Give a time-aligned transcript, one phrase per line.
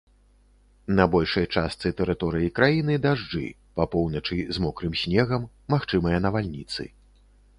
[0.99, 3.43] На большай частцы тэрыторыі краіны дажджы,
[3.77, 6.83] па поўначы з мокрым снегам, магчымыя навальніцы.